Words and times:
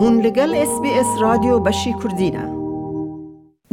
هون 0.00 0.20
لگل 0.20 0.54
اس 0.54 0.80
بی 0.82 0.90
اس 0.90 1.06
رادیو 1.20 1.58
بشی 1.58 1.94
کردینه 2.02 2.58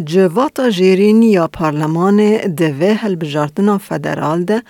جواتا 0.03 0.69
جیرین 0.69 1.21
یا 1.21 1.47
پارلمان 1.47 2.37
دوه 2.37 2.94
هلبجارتنا 3.01 3.78
فدرال 3.78 4.43
ده 4.43 4.61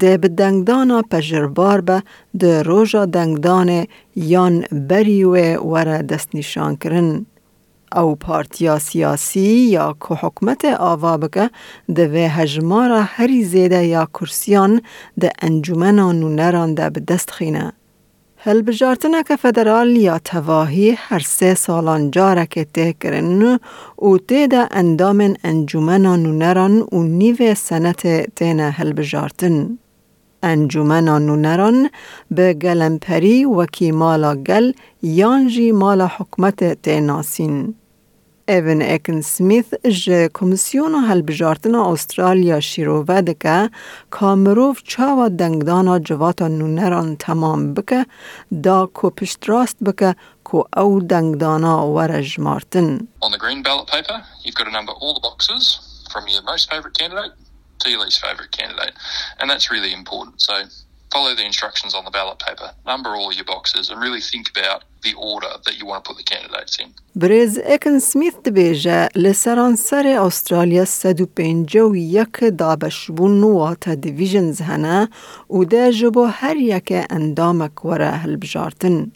ده 0.00 0.16
به 0.16 0.28
دنگدانا 0.28 1.02
پجربار 1.02 1.80
به 1.80 2.02
ده 2.38 2.62
روژا 2.62 3.06
دنگدان 3.06 3.86
یان 4.16 4.64
بریوه 4.72 5.56
وره 5.56 6.02
دست 6.02 6.28
نشان 6.34 6.76
کرن. 6.76 7.26
او 7.96 8.14
پارتیا 8.14 8.78
سیاسی 8.78 9.50
یا 9.76 9.96
که 10.00 10.14
حکمت 10.14 10.64
آوا 10.64 11.16
بکه 11.16 11.50
ده 11.94 12.28
هجمارا 12.28 13.02
هری 13.02 13.44
زیده 13.44 13.84
یا 13.86 14.08
کرسیان 14.14 14.80
ده 15.20 15.32
انجومنان 15.42 16.22
و 16.22 16.74
ده 16.74 16.90
به 16.90 17.00
دست 17.00 17.30
خینه. 17.30 17.72
هل 18.46 18.62
بجارتنا 18.62 19.22
که 19.22 19.36
فدرال 19.36 19.96
یا 19.96 20.18
تواهی 20.18 20.90
هر 20.90 21.18
سه 21.18 21.54
سالان 21.54 22.10
جاره 22.10 22.46
که 22.46 22.64
ته 22.64 22.92
کرن 22.92 23.58
و 24.02 24.18
ته 24.18 24.46
ده 24.46 24.68
اندام 24.70 25.34
انجومنان 25.44 26.38
نران 26.38 26.80
و 26.92 27.02
نیو 27.02 27.54
سنت 27.54 28.34
تینا 28.34 28.70
هل 28.70 28.92
بجارتن. 28.92 29.78
انجومنان 30.42 31.40
نران 31.40 31.90
به 32.30 32.54
گلمپری 32.54 33.44
وکی 33.44 33.90
مالا 33.92 34.34
گل 34.34 34.72
یانجی 35.02 35.72
مالا 35.72 36.10
حکمت 36.16 36.82
تیناسین. 36.82 37.74
ایون 38.48 38.82
اکن 38.82 39.20
سمیث 39.20 39.74
ج 40.04 40.28
کمیسیون 40.34 40.94
هلبجارتنا 40.94 41.92
استرالیا 41.92 42.60
شیروه 42.60 43.20
دکه 43.20 43.70
کامروف 44.10 44.82
چاوا 44.82 45.28
دنگدانا 45.28 45.98
جواتا 45.98 46.48
نونران 46.48 47.16
تمام 47.16 47.74
بکه 47.74 48.06
دا 48.64 48.86
کو 48.86 49.10
پشت 49.10 49.48
راست 49.48 49.84
بکه 49.84 50.14
کو 50.44 50.64
او 50.76 51.00
دنگدانا 51.00 51.86
ورج 51.86 52.40
مارتن. 52.40 53.08
On 53.22 53.30
the 53.32 53.38
green 53.38 53.62
ballot 53.62 53.86
paper, 53.86 54.18
you've 54.44 54.54
got 54.54 54.64
to 54.64 54.74
number 54.78 54.92
all 54.92 55.14
the 55.14 55.24
boxes 55.28 55.64
from 56.12 56.28
your 56.28 56.42
most 56.42 56.70
favourite 56.70 56.96
candidate 56.98 57.32
to 57.80 57.90
your 57.90 58.00
least 58.04 58.20
favourite 58.26 58.52
candidate. 58.60 58.94
And 59.38 59.50
that's 59.50 59.70
really 59.70 59.92
important. 60.00 60.34
So 60.48 60.54
follow 61.14 61.32
the 61.40 61.46
instructions 61.52 61.92
on 61.98 62.02
the 62.08 62.14
ballot 62.18 62.38
paper, 62.46 62.68
number 62.92 63.10
all 63.18 63.32
your 63.38 63.48
boxes, 63.54 63.84
and 63.90 63.96
really 64.06 64.24
think 64.32 64.46
about 64.54 64.80
the 65.06 65.14
order 65.32 65.52
that 65.64 65.74
you 65.78 65.84
want 65.90 65.98
to 66.02 66.06
put 66.08 66.16
the 66.22 66.28
candidates 66.34 66.74
in. 66.82 66.88
بریز 67.16 67.58
اکن 67.64 67.98
سمیث 67.98 68.34
دبیجه 68.44 69.08
لسران 69.16 69.76
سر 69.76 70.06
استرالیا 70.06 70.84
سدو 70.84 71.26
پینجو 71.26 71.96
یک 71.96 72.44
دابش 72.58 73.10
بون 73.10 73.40
نوات 73.40 73.88
دیویژنز 73.88 74.60
هنه 74.60 75.08
و 75.50 75.64
ده 75.64 75.92
جبو 75.92 76.24
هر 76.24 76.56
یک 76.56 76.92
اندامک 77.10 77.84
وره 77.84 78.10
هل 78.10 78.36
بجارتن. 78.36 79.12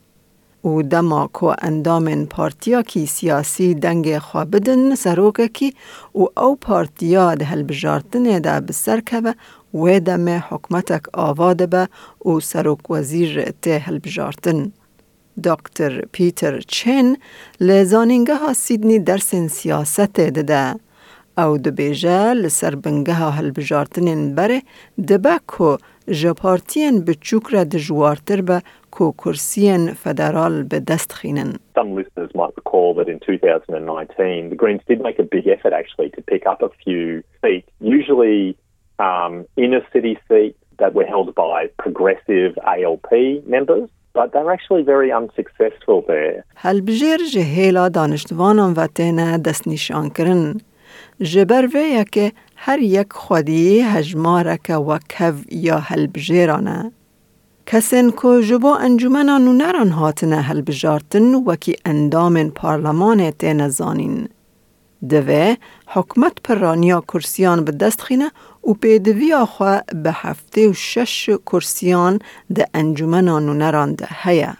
و 0.64 0.82
دما 0.82 1.26
کو 1.26 1.54
اندام 1.62 2.26
پارتیا 2.26 2.82
کی 2.82 3.06
سیاسی 3.06 3.74
دنگ 3.74 4.18
خوابدن 4.18 4.94
سروکه 4.94 5.48
کی 5.48 5.74
و 6.14 6.40
او 6.40 6.56
پارتیا 6.56 7.34
ده 7.34 7.44
هل 7.44 7.62
بجارتن 7.62 8.38
ده 8.38 8.60
بسر 8.60 9.00
که 9.00 9.34
و 9.74 10.00
دم 10.00 10.28
حکمتک 10.28 11.02
آواده 11.12 11.66
به 11.66 11.88
او 12.18 12.40
سروک 12.40 12.90
وزیر 12.90 13.50
ته 13.62 13.78
هل 13.78 13.98
بجارتن. 13.98 14.72
دکتر 15.44 16.04
پیتر 16.12 16.60
چین 16.60 17.16
لزانینگه 17.60 18.34
ها 18.34 18.52
سیدنی 18.52 18.98
درس 18.98 19.34
سیاست 19.34 20.20
دده 20.20 20.74
او 21.38 21.58
دبیجه 21.58 22.34
لسر 22.34 22.74
بنگه 22.74 23.14
ها 23.14 23.30
هل 23.30 23.50
بجارتنین 23.50 24.34
بره 24.34 24.62
دبه 25.08 25.38
کو 25.46 25.76
جپارتین 26.08 27.04
بچوک 27.04 27.46
را 27.46 27.64
دجوارتر 27.64 28.40
به 28.40 28.62
کو 28.90 29.12
کرسین 29.12 29.92
فدرال 29.92 30.62
به 30.62 30.80
دست 30.80 31.12
خینن. 31.12 31.52
Some 31.78 31.94
listeners 31.94 32.30
might 32.34 32.54
recall 32.60 32.94
that 32.94 33.08
in 33.08 33.18
2019 33.20 34.50
the 34.50 34.56
Greens 34.56 34.82
did 34.88 35.00
make 35.00 35.18
a 35.18 35.28
big 35.36 35.46
effort 35.46 35.72
actually 35.72 36.10
to 36.16 36.22
pick 36.22 36.46
up 36.46 36.62
a 36.62 36.70
few 36.84 37.22
seats, 37.42 37.70
usually 37.80 38.56
um, 38.98 39.46
inner 39.56 39.82
city 39.92 40.18
seats 40.28 40.58
that 40.78 40.94
were 40.94 41.04
held 41.04 41.34
by 41.34 41.68
progressive 41.78 42.52
ALP 42.64 43.10
members. 43.46 43.88
but 44.18 44.32
they're 44.32 44.52
actually 44.56 44.82
very 44.82 45.10
unsuccessful 45.20 45.98
there. 46.06 46.44
هل 46.56 46.80
بجیر 46.80 47.18
جهیلا 47.32 47.88
دانشتوانان 47.88 48.72
و 48.76 48.86
تینه 48.86 49.38
دست 49.38 49.68
نشان 49.68 50.10
کرن. 50.10 50.60
جبر 51.20 51.66
ویه 51.74 52.04
که 52.04 52.32
هر 52.56 52.78
یک 52.78 53.06
خودی 53.10 53.80
هجمارک 53.80 54.70
و 54.70 54.98
کو 55.18 55.32
یا 55.52 55.78
هل 55.78 56.06
بجیرانه. 56.06 56.92
کسین 57.66 58.10
که 58.10 58.42
جبو 58.42 58.66
انجومنان 58.66 59.48
و 59.48 59.52
نران 59.52 59.88
هاتنه 59.88 60.36
هل 60.36 60.60
بجارتن 60.60 61.34
وکی 61.34 61.76
اندام 61.84 62.50
پارلمان 62.50 63.30
تینه 63.30 63.68
زانین. 63.68 64.28
دوه 65.08 65.56
حکمت 65.86 66.32
پرانیا 66.44 67.00
کرسیان 67.00 67.64
به 67.64 67.72
دست 67.72 68.00
خینه 68.00 68.30
و 68.64 68.72
پیدوی 68.74 69.32
آخوا 69.32 69.80
به 70.02 70.12
هفته 70.12 70.68
و 70.68 70.72
شش 70.72 71.30
کرسیان 71.46 72.18
ده 72.54 72.68
انجومنان 72.74 73.48
و 73.48 73.54
نران 73.54 73.94
ده 73.94 74.08
هیا. 74.22 74.54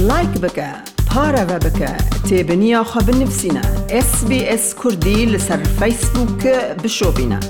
لایک 0.00 0.28
بکه، 0.28 0.74
پاره 1.10 1.44
و 1.44 1.58
بکه، 1.58 1.96
تیبنی 2.28 2.74
آخوا 2.74 3.02
بنفسینه. 3.02 3.62
اس 3.90 4.24
بی 4.24 4.44
اس 4.44 4.74
کردی 4.84 5.26
لسر 5.26 5.62
فیسبوک 5.62 6.46
بشو 6.82 7.12
بینه. 7.12 7.40